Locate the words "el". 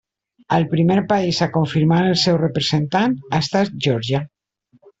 0.55-0.63, 2.07-2.17